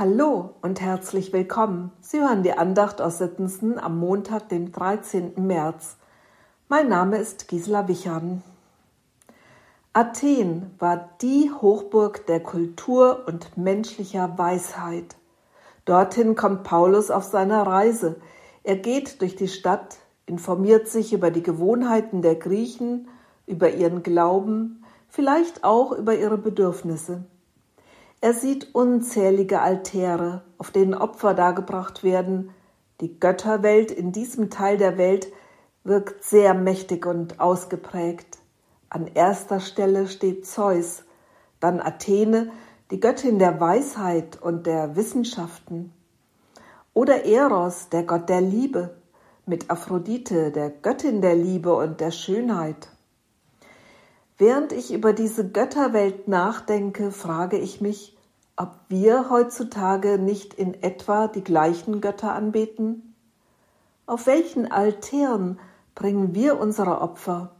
[0.00, 1.92] Hallo und herzlich willkommen.
[2.00, 5.34] Sie hören die Andacht aus Sittensen am Montag, dem 13.
[5.46, 5.98] März.
[6.70, 8.42] Mein Name ist Gisela Wichern.
[9.92, 15.16] Athen war die Hochburg der Kultur und menschlicher Weisheit.
[15.84, 18.16] Dorthin kommt Paulus auf seiner Reise.
[18.62, 23.06] Er geht durch die Stadt, informiert sich über die Gewohnheiten der Griechen,
[23.46, 27.26] über ihren Glauben, vielleicht auch über ihre Bedürfnisse.
[28.22, 32.50] Er sieht unzählige Altäre, auf denen Opfer dargebracht werden.
[33.00, 35.32] Die Götterwelt in diesem Teil der Welt
[35.84, 38.38] wirkt sehr mächtig und ausgeprägt.
[38.90, 41.04] An erster Stelle steht Zeus,
[41.60, 42.50] dann Athene,
[42.90, 45.92] die Göttin der Weisheit und der Wissenschaften.
[46.92, 48.96] Oder Eros, der Gott der Liebe,
[49.46, 52.88] mit Aphrodite, der Göttin der Liebe und der Schönheit.
[54.40, 58.16] Während ich über diese Götterwelt nachdenke, frage ich mich,
[58.56, 63.14] ob wir heutzutage nicht in etwa die gleichen Götter anbeten?
[64.06, 65.60] Auf welchen Altären
[65.94, 67.54] bringen wir unsere Opfer?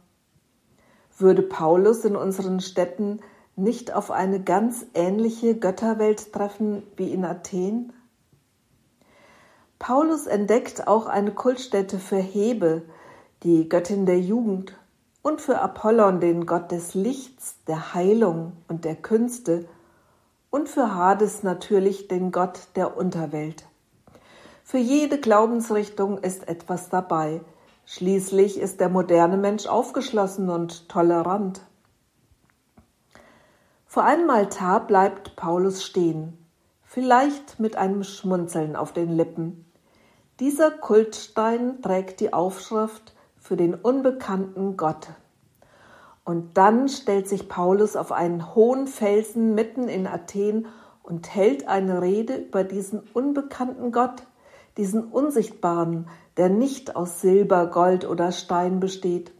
[1.19, 3.19] Würde Paulus in unseren Städten
[3.55, 7.93] nicht auf eine ganz ähnliche Götterwelt treffen wie in Athen?
[9.77, 12.81] Paulus entdeckt auch eine Kultstätte für Hebe,
[13.43, 14.80] die Göttin der Jugend,
[15.21, 19.67] und für Apollon, den Gott des Lichts, der Heilung und der Künste,
[20.49, 23.65] und für Hades natürlich den Gott der Unterwelt.
[24.63, 27.41] Für jede Glaubensrichtung ist etwas dabei.
[27.85, 31.61] Schließlich ist der moderne Mensch aufgeschlossen und tolerant.
[33.85, 36.37] Vor einem Altar bleibt Paulus stehen,
[36.83, 39.65] vielleicht mit einem Schmunzeln auf den Lippen.
[40.39, 45.09] Dieser Kultstein trägt die Aufschrift für den unbekannten Gott.
[46.23, 50.67] Und dann stellt sich Paulus auf einen hohen Felsen mitten in Athen
[51.03, 54.23] und hält eine Rede über diesen unbekannten Gott,
[54.77, 59.31] diesen unsichtbaren, der nicht aus Silber, Gold oder Stein besteht.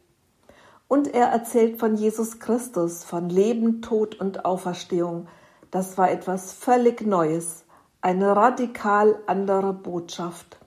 [0.88, 5.28] Und er erzählt von Jesus Christus, von Leben, Tod und Auferstehung.
[5.70, 7.64] Das war etwas völlig Neues,
[8.02, 10.58] eine radikal andere Botschaft.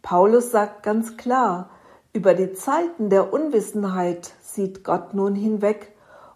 [0.00, 1.68] Paulus sagt ganz klar,
[2.12, 5.92] über die Zeiten der Unwissenheit sieht Gott nun hinweg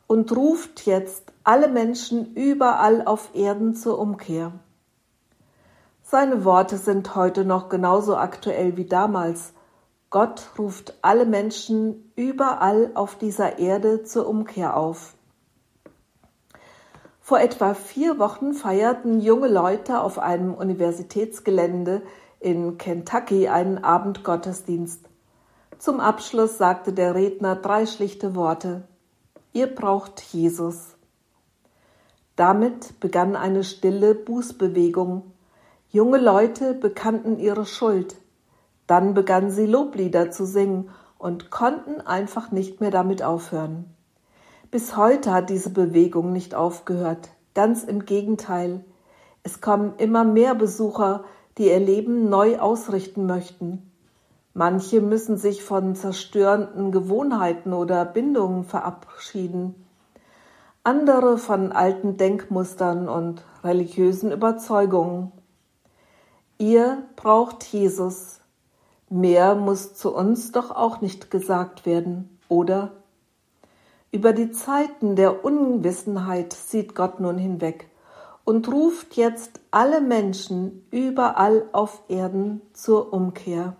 [0.06, 4.52] und ruft jetzt alle Menschen überall auf Erden zur Umkehr.
[6.02, 9.52] Seine Worte sind heute noch genauso aktuell wie damals.
[10.10, 15.14] Gott ruft alle Menschen überall auf dieser Erde zur Umkehr auf.
[17.20, 22.02] Vor etwa vier Wochen feierten junge Leute auf einem Universitätsgelände
[22.38, 25.08] in Kentucky einen Abendgottesdienst.
[25.78, 28.82] Zum Abschluss sagte der Redner drei schlichte Worte.
[29.52, 30.96] Ihr braucht Jesus.
[32.36, 35.32] Damit begann eine stille Bußbewegung.
[35.90, 38.16] Junge Leute bekannten ihre Schuld.
[38.86, 43.84] Dann begannen sie Loblieder zu singen und konnten einfach nicht mehr damit aufhören.
[44.70, 47.30] Bis heute hat diese Bewegung nicht aufgehört.
[47.54, 48.84] Ganz im Gegenteil.
[49.44, 51.24] Es kommen immer mehr Besucher,
[51.58, 53.90] die ihr Leben neu ausrichten möchten.
[54.56, 59.74] Manche müssen sich von zerstörenden Gewohnheiten oder Bindungen verabschieden,
[60.84, 65.32] andere von alten Denkmustern und religiösen Überzeugungen.
[66.56, 68.38] Ihr braucht Jesus.
[69.10, 72.92] Mehr muss zu uns doch auch nicht gesagt werden, oder?
[74.12, 77.90] Über die Zeiten der Unwissenheit sieht Gott nun hinweg
[78.44, 83.74] und ruft jetzt alle Menschen überall auf Erden zur Umkehr.